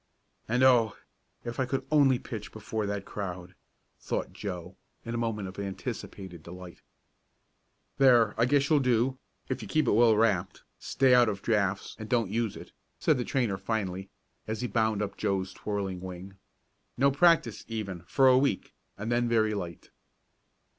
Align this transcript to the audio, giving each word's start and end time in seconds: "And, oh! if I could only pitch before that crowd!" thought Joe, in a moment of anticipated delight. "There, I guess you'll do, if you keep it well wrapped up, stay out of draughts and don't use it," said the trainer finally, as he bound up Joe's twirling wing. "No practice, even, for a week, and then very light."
"And, 0.47 0.63
oh! 0.63 0.95
if 1.45 1.59
I 1.59 1.67
could 1.67 1.85
only 1.91 2.17
pitch 2.17 2.51
before 2.51 2.87
that 2.87 3.05
crowd!" 3.05 3.53
thought 3.99 4.33
Joe, 4.33 4.75
in 5.05 5.13
a 5.13 5.17
moment 5.19 5.47
of 5.47 5.59
anticipated 5.59 6.41
delight. 6.41 6.81
"There, 7.99 8.33
I 8.35 8.45
guess 8.45 8.67
you'll 8.67 8.79
do, 8.79 9.19
if 9.47 9.61
you 9.61 9.67
keep 9.67 9.85
it 9.87 9.91
well 9.91 10.17
wrapped 10.17 10.61
up, 10.61 10.63
stay 10.79 11.13
out 11.13 11.29
of 11.29 11.43
draughts 11.43 11.95
and 11.99 12.09
don't 12.09 12.31
use 12.31 12.57
it," 12.57 12.71
said 12.97 13.19
the 13.19 13.23
trainer 13.23 13.59
finally, 13.59 14.09
as 14.47 14.61
he 14.61 14.67
bound 14.67 15.03
up 15.03 15.17
Joe's 15.17 15.53
twirling 15.53 16.01
wing. 16.01 16.33
"No 16.97 17.11
practice, 17.11 17.63
even, 17.67 18.01
for 18.07 18.27
a 18.27 18.39
week, 18.39 18.73
and 18.97 19.11
then 19.11 19.29
very 19.29 19.53
light." 19.53 19.91